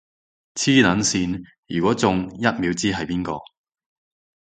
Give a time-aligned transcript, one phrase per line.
[0.55, 3.37] 磁能線，如果中，一秒知道係邊個